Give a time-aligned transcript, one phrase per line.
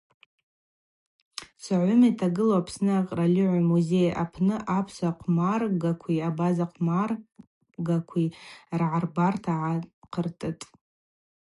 [1.63, 8.25] Согъвым йтагылу Апсны акъральыгӏва музей апны апсыуа хъвмаргакви абаза хъвмаргакви
[8.79, 10.63] ргӏарбарта гӏахъыртӏытӏ.